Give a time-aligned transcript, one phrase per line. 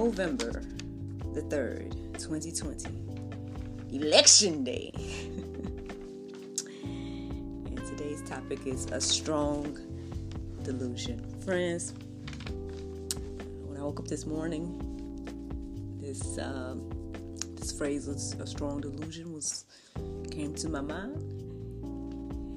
[0.00, 0.62] November
[1.34, 2.88] the 3rd, 2020,
[3.98, 4.90] Election Day.
[6.82, 9.78] and today's topic is a strong
[10.62, 11.22] delusion.
[11.44, 11.92] Friends,
[13.66, 14.64] when I woke up this morning,
[16.00, 16.80] this um,
[17.56, 19.66] this phrase was a strong delusion was
[20.30, 21.18] came to my mind,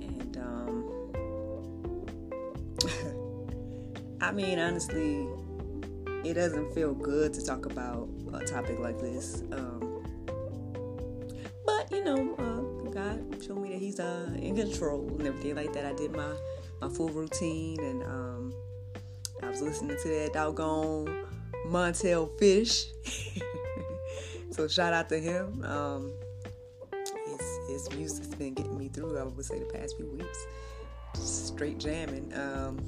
[0.02, 1.12] and um,
[4.22, 5.28] I mean honestly,
[6.24, 9.44] it doesn't feel good to talk about a topic like this.
[9.52, 10.04] Um,
[11.66, 15.74] but you know, uh, God showed me that He's uh, in control and everything like
[15.74, 15.86] that.
[15.86, 16.34] I did my
[16.82, 18.54] my full routine, and um,
[19.42, 21.26] I was listening to that doggone
[21.68, 22.86] Montell Fish.
[24.52, 25.64] so shout out to him.
[25.66, 26.14] Um,
[27.28, 29.18] his his music's been getting me through.
[29.18, 30.46] I would say the past few weeks,
[31.16, 32.34] Just straight jamming.
[32.34, 32.80] Um,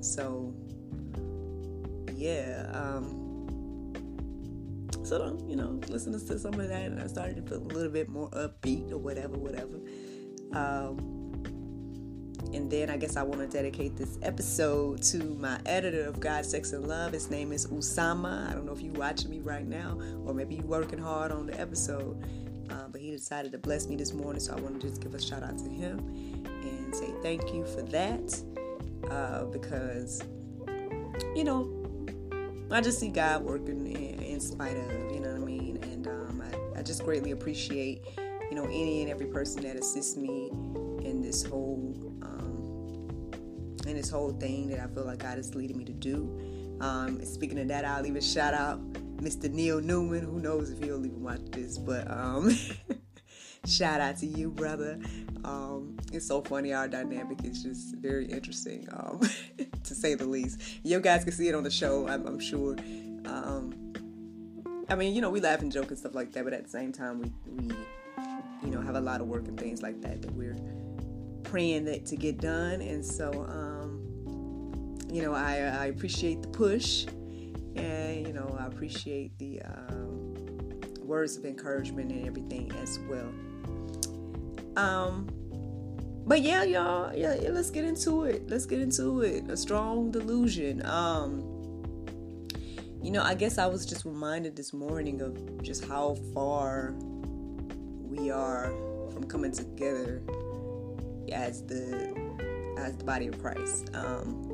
[0.00, 0.54] so
[2.18, 2.68] yeah.
[2.72, 3.94] Um,
[5.04, 7.90] so you know, listening to some of that, and I started to feel a little
[7.90, 9.78] bit more upbeat or whatever, whatever.
[10.52, 11.18] Um,
[12.52, 16.44] and then I guess I want to dedicate this episode to my editor of God,
[16.44, 17.12] Sex, and Love.
[17.12, 18.50] His name is Usama.
[18.50, 21.46] I don't know if you're watching me right now, or maybe you're working hard on
[21.46, 22.22] the episode.
[22.70, 25.14] Uh, but he decided to bless me this morning, so I want to just give
[25.14, 25.98] a shout out to him
[26.44, 28.42] and say thank you for that.
[29.10, 30.22] Uh, because,
[31.34, 31.77] you know,
[32.70, 35.78] I just see God working in, in, spite of, you know what I mean?
[35.82, 38.04] And um, I, I, just greatly appreciate,
[38.50, 40.50] you know, any and every person that assists me
[41.02, 43.30] in this whole, um,
[43.86, 46.76] in this whole thing that I feel like God is leading me to do.
[46.80, 48.80] Um, speaking of that, I'll even shout out
[49.16, 49.50] Mr.
[49.50, 50.22] Neil Newman.
[50.22, 52.54] Who knows if he'll even watch this, but um,
[53.66, 55.00] shout out to you, brother.
[55.44, 56.72] Um, it's so funny.
[56.72, 59.20] Our dynamic is just very interesting, um,
[59.84, 60.60] to say the least.
[60.82, 62.76] You guys can see it on the show, I'm, I'm sure.
[63.26, 63.74] Um,
[64.88, 66.70] I mean, you know, we laugh and joke and stuff like that, but at the
[66.70, 67.74] same time, we, we,
[68.62, 70.56] you know, have a lot of work and things like that that we're
[71.44, 72.80] praying that to get done.
[72.80, 77.06] And so, um, you know, I, I appreciate the push,
[77.76, 80.34] and you know, I appreciate the um,
[81.00, 83.32] words of encouragement and everything as well.
[84.76, 85.28] Um,
[86.28, 88.50] but yeah, y'all, yeah, yeah, let's get into it.
[88.50, 89.48] Let's get into it.
[89.48, 90.84] A strong delusion.
[90.84, 91.40] Um,
[93.02, 96.94] you know, I guess I was just reminded this morning of just how far
[98.02, 98.66] we are
[99.10, 100.22] from coming together
[101.32, 102.14] as the
[102.78, 103.90] as the body of Christ.
[103.94, 104.44] Um,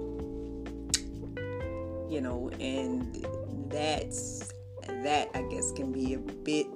[2.09, 3.27] you know, and
[3.69, 4.53] that's
[4.87, 6.69] that I guess can be a bit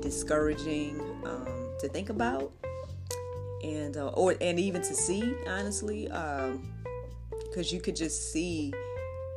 [0.00, 1.00] discouraging.
[1.24, 1.46] Um,
[1.80, 2.52] to think about
[3.62, 8.72] and uh, or and even to see honestly because um, you could just see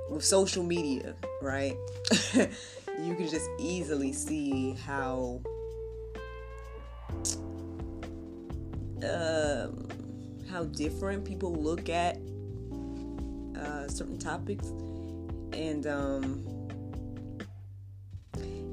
[0.09, 1.75] with social media right?
[2.99, 5.41] You can just easily see how
[9.03, 9.87] um,
[10.49, 12.17] how different people look at
[13.57, 14.67] uh, certain topics.
[15.53, 16.45] And um,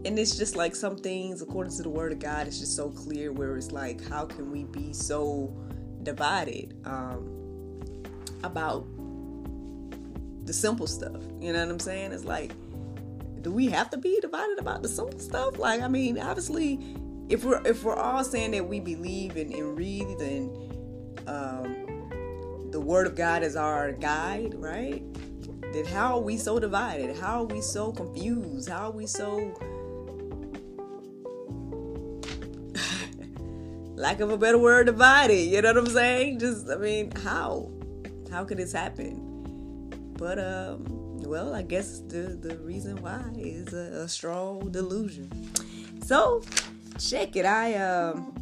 [0.04, 2.90] and it's just like some things according to the word of god it's just so
[2.90, 5.54] clear where it's like how can we be so
[6.02, 7.36] divided um,
[8.42, 8.86] about
[10.46, 11.22] the simple stuff?
[11.40, 12.12] You know what i'm saying?
[12.12, 12.52] It's like
[13.42, 15.58] do we have to be divided about the simple stuff?
[15.58, 16.80] Like i mean obviously
[17.28, 22.80] if we're if we're all saying that we believe and, and read and um, the
[22.80, 25.02] word of god is our guide right?
[25.72, 27.16] Then how are we so divided?
[27.16, 28.68] How are we so confused?
[28.68, 29.54] How are we so
[34.00, 35.34] lack of a better word, divided.
[35.34, 36.38] You know what I'm saying?
[36.38, 37.70] Just, I mean, how?
[38.30, 40.14] How could this happen?
[40.16, 41.00] But, um,
[41.30, 45.30] well, I guess the the reason why is a, a strong delusion.
[46.02, 46.42] So
[46.98, 47.46] check it.
[47.46, 48.34] I um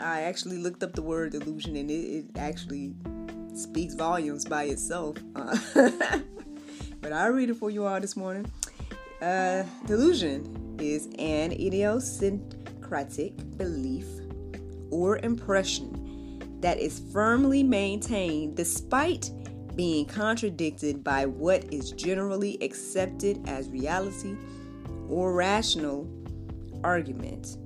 [0.00, 2.94] I actually looked up the word delusion and it, it actually
[3.54, 5.16] speaks volumes by itself.
[5.36, 5.56] Uh,
[7.00, 8.50] but I'll read it for you all this morning.
[9.22, 11.52] Uh, delusion is an
[12.94, 14.06] idiosyncratic belief
[14.90, 19.30] or impression that is firmly maintained despite
[19.74, 24.36] being contradicted by what is generally accepted as reality
[25.08, 26.08] or rational
[26.84, 27.56] argument,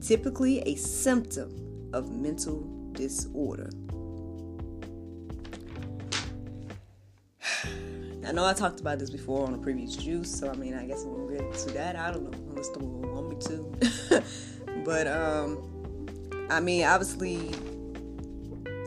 [0.00, 3.68] typically a symptom of mental disorder.
[8.26, 10.86] I know I talked about this before on a previous juice, so I mean, I
[10.86, 11.96] guess gonna get to that.
[11.96, 14.22] I don't know unless the want me to,
[14.84, 15.58] but um,
[16.50, 17.54] I mean, obviously,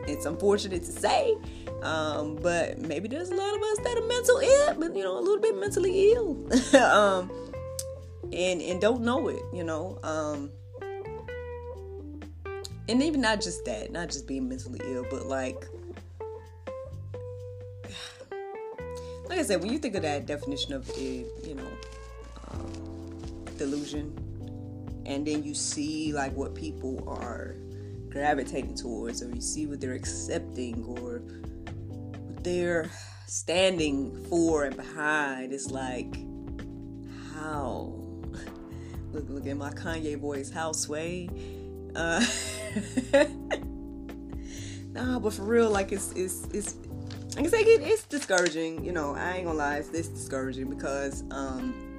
[0.06, 1.34] it's unfortunate to say,
[1.82, 5.18] um, but maybe there's a lot of us that are mental ill, but you know,
[5.18, 6.46] a little bit mentally ill,
[6.82, 7.30] um,
[8.32, 10.50] and and don't know it, you know, um,
[12.88, 15.66] and even not just that, not just being mentally ill, but like
[19.28, 21.26] like I said, when you think of that definition of it,
[23.64, 24.12] delusion,
[25.06, 27.56] and then you see like what people are
[28.10, 32.90] gravitating towards, or you see what they're accepting, or what they're
[33.26, 36.14] standing for and behind, it's like,
[37.34, 37.94] how?
[39.12, 41.28] look, look at my Kanye voice, how sway.
[41.94, 42.24] Uh,
[44.92, 46.76] nah, but for real, like it's it's it's
[47.36, 48.84] like I said, it, it's discouraging.
[48.84, 51.91] You know, I ain't gonna lie, it's, it's discouraging because, um,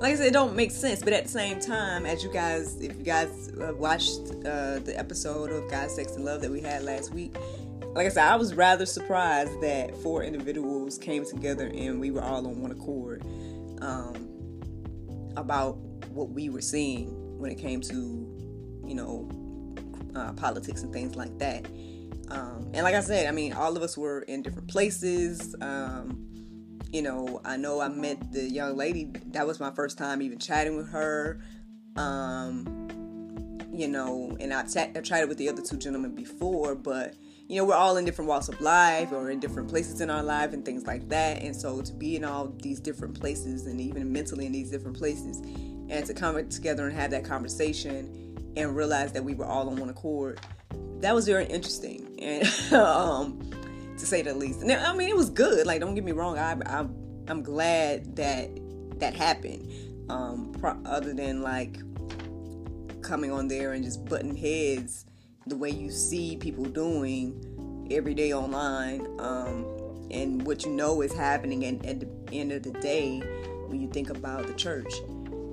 [0.00, 1.02] like I said, it don't make sense.
[1.02, 4.94] But at the same time, as you guys, if you guys uh, watched uh, the
[4.96, 7.36] episode of God, Sex, and Love that we had last week,
[7.94, 12.22] like I said, I was rather surprised that four individuals came together and we were
[12.22, 13.22] all on one accord
[13.82, 14.62] um,
[15.36, 15.76] about
[16.08, 17.94] what we were seeing when it came to,
[18.86, 19.28] you know,
[20.14, 21.66] uh, politics and things like that.
[22.30, 25.54] Um, and like I said, I mean, all of us were in different places.
[25.60, 26.26] Um,
[26.92, 29.10] you know, I know I met the young lady.
[29.32, 31.40] That was my first time even chatting with her.
[31.96, 32.88] Um,
[33.72, 37.14] you know, and I've, t- I've chatted with the other two gentlemen before, but
[37.48, 40.22] you know, we're all in different walks of life or in different places in our
[40.22, 41.42] life and things like that.
[41.42, 44.96] And so to be in all these different places and even mentally in these different
[44.96, 45.38] places
[45.88, 49.76] and to come together and have that conversation and realize that we were all on
[49.76, 50.40] one accord
[51.00, 53.50] that was very interesting and um,
[54.00, 54.62] to say the least.
[54.62, 55.66] Now, I mean, it was good.
[55.66, 56.38] Like, don't get me wrong.
[56.38, 56.86] I, I
[57.28, 58.50] I'm glad that
[58.98, 59.70] that happened.
[60.10, 61.78] Um, pro- other than like
[63.02, 65.06] coming on there and just butting heads
[65.46, 69.64] the way you see people doing every day online, um,
[70.10, 71.64] and what you know is happening.
[71.64, 73.20] And at the end of the day,
[73.66, 74.92] when you think about the church.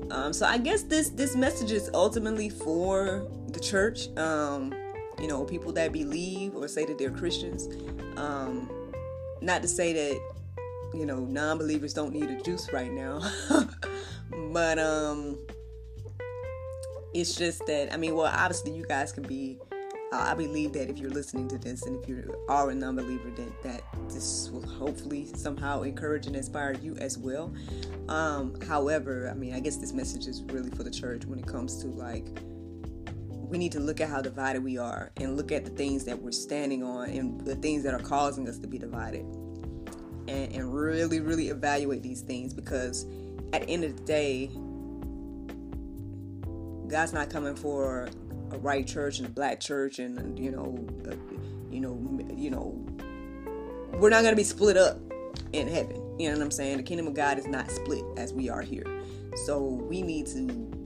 [0.10, 4.08] Um, so I guess this this message is ultimately for the church.
[4.18, 4.74] Um,
[5.20, 7.68] you know, people that believe or say that they're Christians.
[8.18, 8.70] Um,
[9.42, 10.22] not to say that,
[10.94, 13.22] you know, non believers don't need a juice right now,
[14.52, 15.38] but um,
[17.14, 19.60] it's just that, I mean, well, obviously, you guys can be.
[20.14, 23.30] Uh, I believe that if you're listening to this and if you are a non-believer,
[23.32, 27.54] that that this will hopefully somehow encourage and inspire you as well.
[28.08, 31.46] Um, however, I mean, I guess this message is really for the church when it
[31.46, 32.26] comes to like
[33.48, 36.22] we need to look at how divided we are and look at the things that
[36.22, 39.26] we're standing on and the things that are causing us to be divided.
[40.28, 43.06] And, and really really evaluate these things because
[43.54, 44.48] at the end of the day
[46.90, 48.10] god's not coming for
[48.52, 51.16] a white church and a black church and you know uh,
[51.72, 51.98] you know
[52.36, 52.78] you know
[53.94, 55.00] we're not going to be split up
[55.54, 55.96] in heaven.
[56.20, 56.78] You know what i'm saying?
[56.78, 58.86] The kingdom of god is not split as we are here.
[59.46, 60.77] So we need to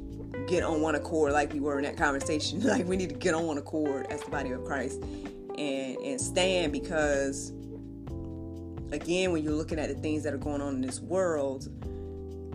[0.51, 2.59] get on one accord like we were in that conversation.
[2.67, 5.01] like we need to get on one accord as the body of Christ
[5.57, 7.51] and and stand because
[8.91, 11.67] again when you're looking at the things that are going on in this world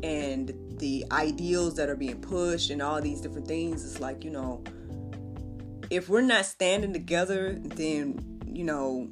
[0.02, 4.30] and the ideals that are being pushed and all these different things it's like you
[4.30, 4.62] know
[5.88, 9.08] if we're not standing together then you know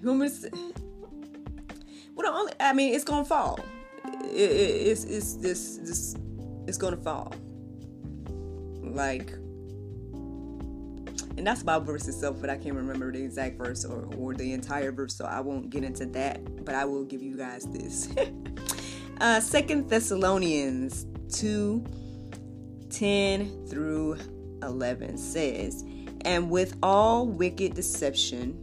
[0.00, 0.46] humans
[2.14, 3.60] well only i mean it's gonna fall.
[4.24, 6.16] It, it, it's it's this this
[6.66, 7.34] it's gonna fall.
[8.82, 9.32] Like
[11.36, 14.52] and that's about verse itself but i can't remember the exact verse or, or the
[14.52, 18.08] entire verse so i won't get into that but i will give you guys this.
[19.20, 21.04] Uh second thessalonians
[21.34, 21.84] 2
[22.90, 24.16] 10 through
[24.62, 25.84] 11 says,
[26.22, 28.62] And with all wicked deception,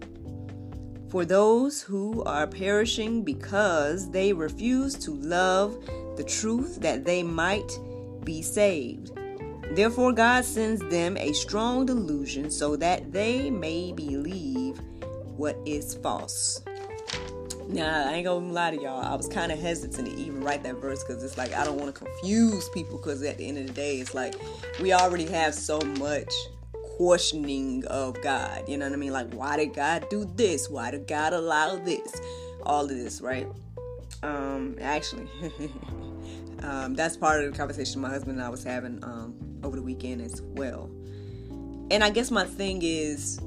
[1.09, 5.77] for those who are perishing because they refuse to love
[6.17, 7.79] the truth that they might
[8.23, 9.11] be saved.
[9.71, 14.79] Therefore, God sends them a strong delusion so that they may believe
[15.35, 16.61] what is false.
[17.67, 19.03] Now, I ain't gonna lie to y'all.
[19.03, 21.77] I was kind of hesitant to even write that verse because it's like I don't
[21.77, 22.97] want to confuse people.
[22.97, 24.35] Because at the end of the day, it's like
[24.81, 26.33] we already have so much
[26.97, 28.67] questioning of God.
[28.67, 29.13] You know what I mean?
[29.13, 30.67] Like, why did God do this?
[30.67, 32.19] Why did God allow this?
[32.63, 33.47] All of this, right?
[34.23, 35.27] Um, actually,
[36.63, 39.83] um, that's part of the conversation my husband and I was having um, over the
[39.83, 40.89] weekend as well.
[41.91, 43.37] And I guess my thing is,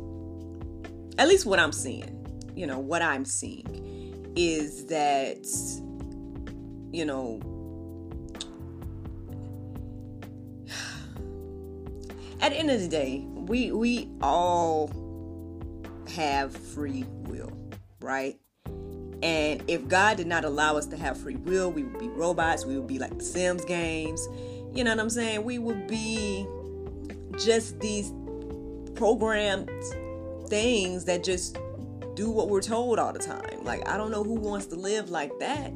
[1.19, 2.17] at least what I'm seeing,
[2.55, 5.45] you know, what I'm seeing is that,
[6.93, 7.41] you know,
[12.41, 14.89] at the end of the day, we we all
[16.15, 17.53] have free will,
[18.01, 18.39] right?
[19.25, 22.65] And if God did not allow us to have free will, we would be robots.
[22.65, 24.27] We would be like the Sims games.
[24.73, 25.43] You know what I'm saying?
[25.43, 26.47] We would be
[27.37, 28.13] just these
[28.95, 29.69] programmed
[30.49, 31.59] things that just
[32.15, 33.65] do what we're told all the time.
[33.65, 35.73] Like, I don't know who wants to live like that.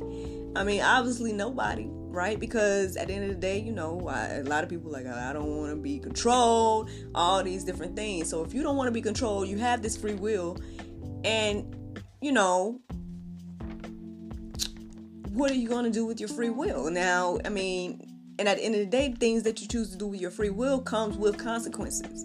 [0.55, 2.39] I mean, obviously nobody, right?
[2.39, 5.07] Because at the end of the day, you know, I, a lot of people like
[5.07, 8.31] I don't want to be controlled, all these different things.
[8.31, 10.57] So if you don't want to be controlled, you have this free will,
[11.25, 12.81] and you know,
[15.31, 16.91] what are you to do with your free will?
[16.91, 18.01] Now, I mean,
[18.39, 20.31] and at the end of the day, things that you choose to do with your
[20.31, 22.25] free will comes with consequences.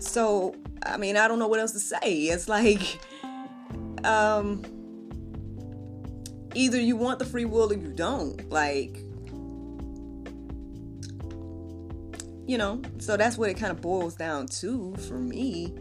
[0.00, 0.54] So
[0.86, 2.24] I mean, I don't know what else to say.
[2.24, 3.00] It's like,
[4.04, 4.62] um,
[6.54, 8.50] either you want the free will or you don't.
[8.50, 8.96] Like,
[12.46, 15.74] you know, so that's what it kind of boils down to for me.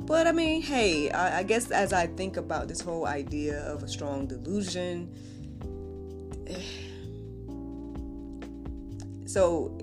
[0.00, 3.82] But I mean, hey, I, I guess as I think about this whole idea of
[3.82, 5.14] a strong delusion,
[9.26, 9.76] so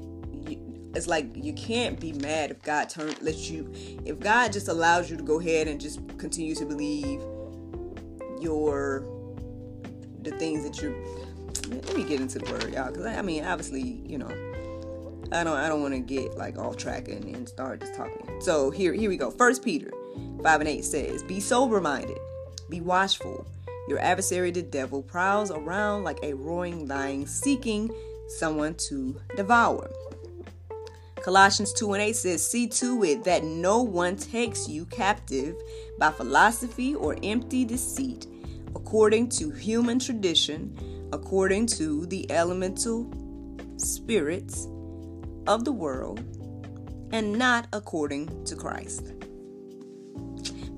[0.96, 3.72] it's like you can't be mad if God turn lets you
[4.04, 7.22] if God just allows you to go ahead and just continue to believe
[8.42, 9.17] your
[10.30, 10.96] the things that you
[11.70, 14.30] let me get into the word y'all because I, I, mean obviously you know
[15.32, 18.42] I don't I don't want to get like off track and, and start just talking.
[18.42, 19.30] So here here we go.
[19.30, 19.92] First Peter
[20.42, 22.18] 5 and 8 says be sober minded
[22.70, 23.46] be watchful.
[23.88, 27.90] Your adversary the devil prowls around like a roaring lion seeking
[28.28, 29.90] someone to devour.
[31.22, 35.56] Colossians 2 and 8 says, See to it that no one takes you captive
[36.00, 38.28] by philosophy or empty deceit,
[38.78, 43.12] according to human tradition, according to the elemental
[43.78, 44.68] spirits
[45.48, 46.20] of the world,
[47.12, 49.14] and not according to Christ.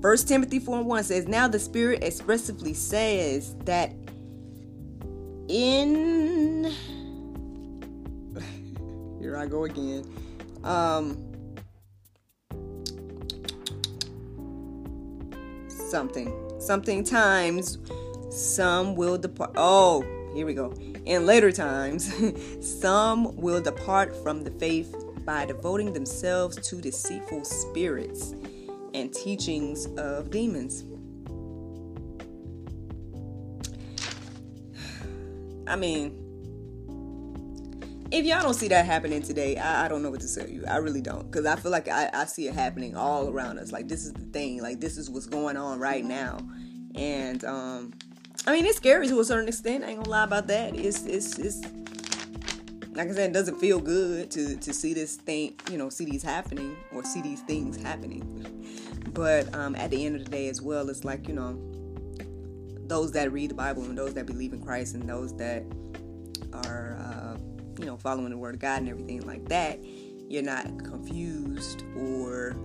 [0.00, 3.92] 1 Timothy 4 and 1 says, Now the Spirit expressively says that
[5.48, 6.64] in.
[9.20, 10.10] Here I go again
[10.64, 11.18] um,
[15.68, 17.78] something something times
[18.30, 20.72] some will depart oh here we go
[21.06, 22.12] in later times
[22.60, 28.34] some will depart from the faith by devoting themselves to deceitful spirits
[28.94, 30.84] and teachings of demons.
[35.66, 36.29] I mean
[38.12, 40.64] if y'all don't see that happening today, I, I, don't know what to tell you.
[40.66, 41.30] I really don't.
[41.30, 43.70] Because I feel like I, I see it happening all around us.
[43.70, 44.60] Like, this is the thing.
[44.60, 46.38] Like, this is what's going on right now.
[46.96, 47.92] And, um,
[48.46, 49.84] I mean, it's scary to a certain extent.
[49.84, 50.74] I ain't gonna lie about that.
[50.74, 51.62] It's, it's, it's,
[52.92, 56.04] like I said, it doesn't feel good to, to see this thing, you know, see
[56.04, 58.66] these happening or see these things happening.
[59.14, 61.58] But um, at the end of the day, as well, it's like, you know,
[62.86, 65.62] those that read the Bible and those that believe in Christ and those that
[66.52, 67.09] are, uh,
[67.78, 69.78] you know, following the word of God and everything like that,
[70.28, 72.56] you're not confused or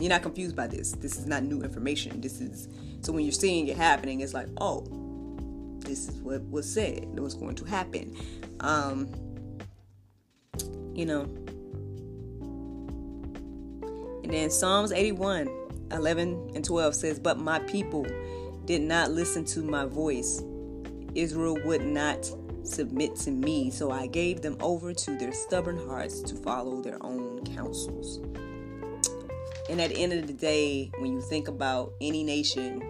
[0.00, 0.92] you're not confused by this.
[0.92, 2.20] This is not new information.
[2.20, 2.68] This is
[3.00, 4.86] so when you're seeing it happening, it's like, oh,
[5.80, 7.18] this is what was said.
[7.18, 8.16] Was going to happen.
[8.60, 9.08] Um,
[10.94, 11.22] you know.
[14.22, 15.48] And then Psalms 81,
[15.92, 18.06] 11 and 12 says, But my people
[18.66, 20.42] did not listen to my voice.
[21.14, 22.30] Israel would not
[22.68, 26.98] submit to me, so I gave them over to their stubborn hearts to follow their
[27.02, 28.18] own counsels.
[29.68, 32.82] And at the end of the day, when you think about any nation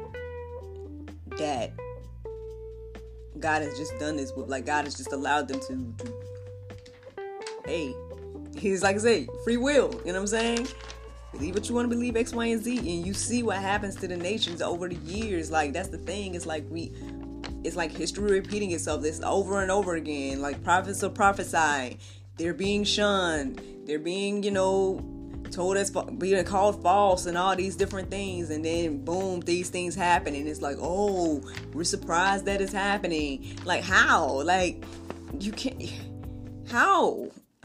[1.39, 1.73] that
[3.39, 6.13] God has just done this with, like God has just allowed them to, to
[7.65, 7.95] hey,
[8.57, 9.91] he's like I say, free will.
[10.05, 10.69] You know what I'm saying?
[11.33, 13.97] Believe what you want to believe, X, Y, and Z, and you see what happens
[13.97, 15.51] to the nations over the years.
[15.51, 16.35] Like that's the thing.
[16.35, 16.93] It's like we,
[17.65, 19.03] it's like history repeating itself.
[19.03, 20.41] This over and over again.
[20.41, 21.99] Like prophets are prophesying.
[22.37, 23.61] They're being shunned.
[23.85, 25.03] They're being, you know,
[25.51, 29.95] told as being called false and all these different things and then boom these things
[29.95, 31.41] happen and it's like oh
[31.73, 34.85] we're surprised that it's happening like how like
[35.41, 35.91] you can't
[36.71, 37.31] how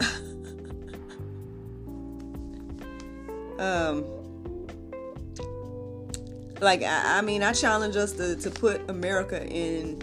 [3.58, 4.04] um
[6.60, 10.00] like I, I, mean i challenge us to, to put america in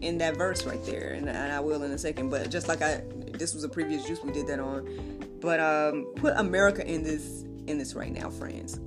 [0.00, 2.82] in that verse right there and, and i will in a second but just like
[2.82, 5.12] i this was a previous juice we did that on
[5.42, 8.80] but um, put America in this in this right now, friends.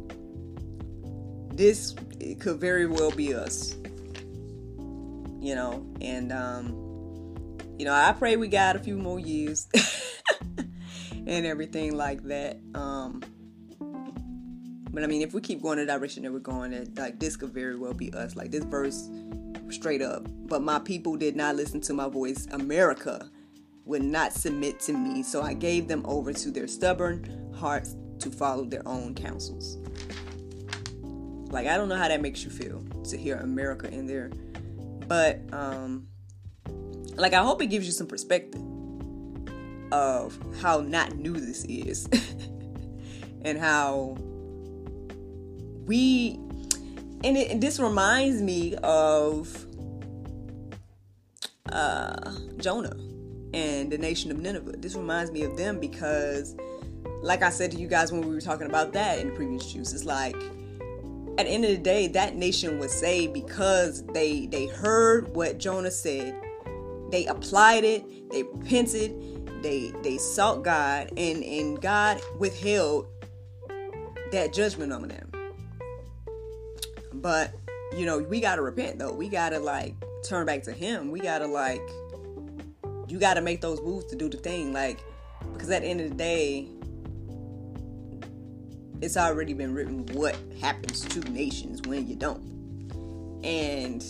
[1.54, 1.94] This
[2.40, 3.76] could very well be us.
[5.40, 9.68] You know, and um, you know, I pray we got a few more years
[11.12, 12.58] and everything like that.
[12.74, 13.22] Um,
[14.96, 17.36] but I mean, if we keep going the direction that we're going, that like this
[17.36, 18.38] could very well be us.
[18.38, 19.10] Like this verse,
[19.70, 20.26] straight up.
[20.48, 22.48] But my people did not listen to my voice.
[22.52, 23.30] America
[23.84, 28.32] would not submit to me, so I gave them over to their stubborn hearts to
[28.32, 29.78] follow their own counsels.
[31.52, 34.32] Like, I don't know how that makes you feel to hear America in there,
[35.10, 36.08] but, um,
[37.16, 38.62] like, I hope it gives you some perspective
[39.92, 42.08] of how not new this is
[43.44, 44.18] and how
[45.86, 46.40] we,
[47.24, 49.66] and, it, and this reminds me of
[51.72, 52.96] uh, Jonah
[53.54, 54.78] and the nation of Nineveh.
[54.78, 56.56] This reminds me of them because,
[57.22, 59.72] like I said to you guys when we were talking about that in the previous
[59.72, 60.36] juice, it's like
[61.38, 65.58] at the end of the day, that nation was saved because they they heard what
[65.58, 66.34] Jonah said,
[67.12, 73.08] they applied it, they repented, they they sought God, and and God withheld
[74.32, 75.25] that judgment on them.
[77.22, 77.54] But
[77.96, 79.14] you know, we gotta repent though.
[79.14, 81.12] We gotta like turn back to Him.
[81.12, 81.82] We gotta like
[83.08, 84.74] you got to make those moves to do the thing.
[84.74, 85.04] Like,
[85.54, 86.68] because at the end of the day,
[89.02, 92.44] it's already been written what happens to nations when you don't.
[93.44, 94.04] And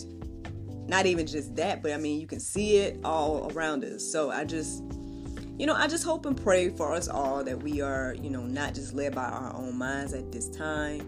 [0.87, 4.03] not even just that, but I mean, you can see it all around us.
[4.03, 4.83] So I just,
[5.57, 8.43] you know, I just hope and pray for us all that we are, you know,
[8.43, 11.07] not just led by our own minds at this time,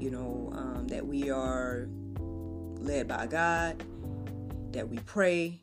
[0.00, 0.39] you know,
[0.90, 1.88] that we are
[2.78, 3.82] led by God,
[4.72, 5.62] that we pray,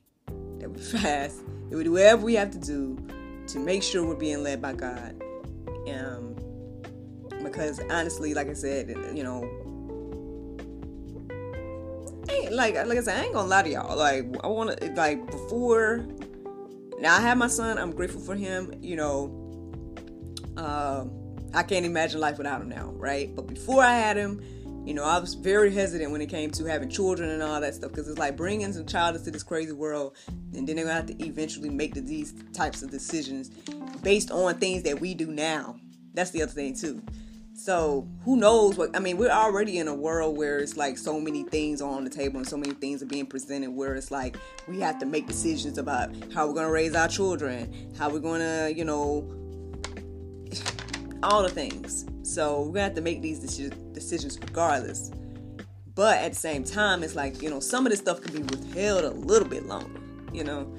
[0.59, 2.97] that we fast, that we do whatever we have to do
[3.47, 5.21] to make sure we're being led by God.
[5.87, 6.35] Um,
[7.43, 9.41] because honestly, like I said, you know,
[12.51, 13.97] like like I said, I ain't gonna lie to y'all.
[13.97, 16.05] Like I want to like before.
[16.99, 17.77] Now I have my son.
[17.77, 18.73] I'm grateful for him.
[18.81, 19.73] You know,
[20.57, 21.11] um,
[21.53, 23.33] I can't imagine life without him now, right?
[23.35, 24.41] But before I had him,
[24.87, 27.75] you know, I was very hesitant when it came to having children and all that
[27.75, 30.15] stuff because it's like bringing some child into this crazy world,
[30.53, 33.49] and then they're gonna have to eventually make the, these types of decisions
[34.01, 35.75] based on things that we do now.
[36.13, 37.03] That's the other thing too.
[37.53, 38.95] So who knows what?
[38.95, 42.05] I mean, we're already in a world where it's like so many things are on
[42.05, 43.71] the table and so many things are being presented.
[43.71, 44.37] Where it's like
[44.69, 48.69] we have to make decisions about how we're gonna raise our children, how we're gonna,
[48.69, 49.29] you know,
[51.23, 52.05] all the things.
[52.27, 55.11] So we're gonna have to make these decisions regardless.
[55.95, 58.41] But at the same time, it's like you know some of this stuff could be
[58.41, 60.01] withheld a little bit longer.
[60.33, 60.75] You know,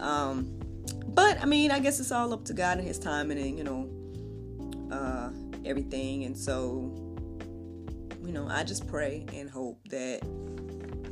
[0.00, 0.58] um,
[1.08, 3.62] but I mean, I guess it's all up to God and His timing and you
[3.62, 3.90] know
[4.90, 5.30] uh,
[5.66, 6.24] everything.
[6.24, 6.90] And so,
[8.24, 10.22] you know, I just pray and hope that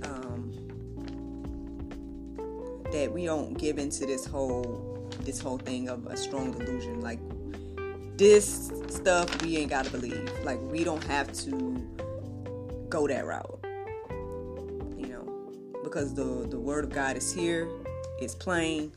[0.03, 0.51] um,
[2.90, 7.03] that we don't give into this whole this whole thing of a strong delusion.
[7.03, 7.20] Like
[8.16, 10.31] this stuff we ain't gotta believe.
[10.44, 11.83] Like we don't have to
[12.88, 13.61] go that route.
[14.96, 17.68] You know, because the the word of God is here.
[18.20, 18.92] It's plain.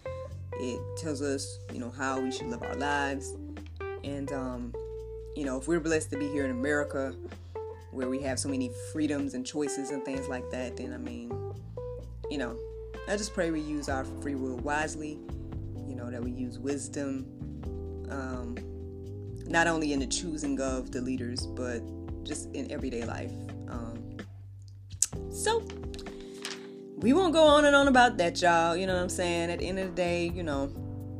[0.60, 3.36] It tells us, you know, how we should live our lives.
[4.04, 4.74] And um,
[5.36, 7.16] you know, if we're blessed to be here in America
[7.92, 11.32] where we have so many freedoms and choices and things like that, then I mean,
[12.30, 12.58] you know,
[13.08, 15.18] I just pray we use our free will wisely,
[15.88, 17.26] you know, that we use wisdom.
[18.10, 18.58] Um,
[19.50, 21.82] not only in the choosing of the leaders, but
[22.24, 23.32] just in everyday life.
[23.70, 24.18] Um,
[25.30, 25.64] so
[26.98, 28.76] we won't go on and on about that, y'all.
[28.76, 29.52] You know what I'm saying?
[29.52, 30.70] At the end of the day, you know,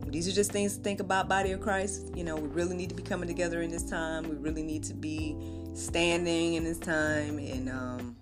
[0.08, 2.12] these are just things to think about, body of Christ.
[2.16, 4.28] You know, we really need to be coming together in this time.
[4.28, 5.38] We really need to be
[5.74, 8.16] standing in this time and um,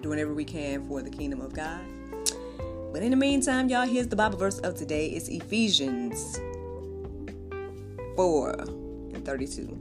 [0.00, 1.80] doing whatever we can for the kingdom of God.
[2.92, 5.08] But in the meantime, y'all, here's the Bible verse of today.
[5.08, 6.40] It's Ephesians
[8.18, 8.50] 4
[9.14, 9.80] and 32.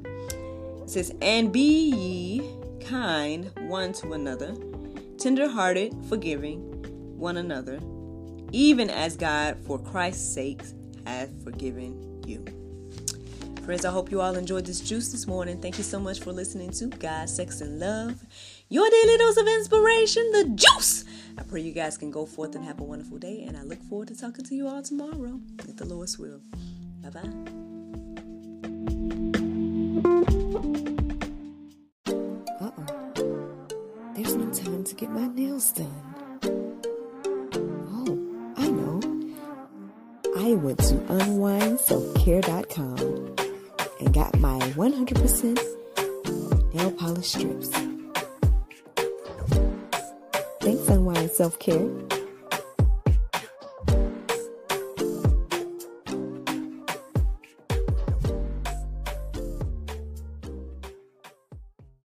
[0.83, 2.51] It says, And be ye
[2.85, 4.55] kind one to another,
[5.17, 6.59] tenderhearted, forgiving
[7.17, 7.79] one another,
[8.51, 10.61] even as God, for Christ's sake,
[11.07, 12.45] hath forgiven you.
[13.63, 15.59] Friends, I hope you all enjoyed this juice this morning.
[15.59, 18.23] Thank you so much for listening to God, Sex, and Love,
[18.69, 21.05] your daily dose of inspiration, the juice.
[21.39, 23.81] I pray you guys can go forth and have a wonderful day, and I look
[23.81, 26.39] forward to talking to you all tomorrow, if the Lord's will.
[27.01, 27.76] Bye bye.
[30.57, 30.61] Uh
[32.61, 32.73] oh.
[34.15, 36.03] There's no time to get my nails done.
[37.93, 38.17] Oh,
[38.57, 38.99] I know.
[40.35, 43.35] I went to unwindselfcare.com
[43.99, 47.69] and got my 100% nail polish strips.
[50.61, 51.87] Thanks, Unwind Self Care.